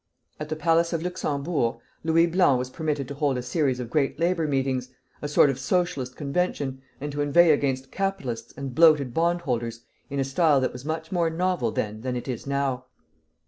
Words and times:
At 0.39 0.49
the 0.49 0.55
Palace 0.55 0.93
of 0.93 1.01
the 1.01 1.03
Luxembourg 1.03 1.75
Louis 2.03 2.25
Blanc 2.25 2.57
was 2.57 2.71
permitted 2.71 3.07
to 3.09 3.13
hold 3.13 3.37
a 3.37 3.43
series 3.43 3.79
of 3.79 3.91
great 3.91 4.17
labor 4.19 4.47
meetings, 4.47 4.89
a 5.21 5.27
sort 5.27 5.51
of 5.51 5.59
Socialist 5.59 6.15
convention, 6.15 6.81
and 6.99 7.11
to 7.11 7.21
inveigh 7.21 7.51
against 7.51 7.91
"capitalists" 7.91 8.51
and 8.57 8.73
"bloated 8.73 9.13
bondholders" 9.13 9.81
in 10.09 10.19
a 10.19 10.23
style 10.23 10.59
that 10.59 10.73
was 10.73 10.83
much 10.83 11.11
more 11.11 11.29
novel 11.29 11.69
then 11.69 12.01
than 12.01 12.15
it 12.15 12.27
is 12.27 12.47
now. 12.47 12.85